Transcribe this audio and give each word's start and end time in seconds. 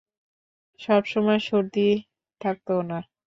সবসময় 0.79 1.39
সর্দি 1.39 1.87
থাকতো 2.41 2.71
উনার। 2.79 3.03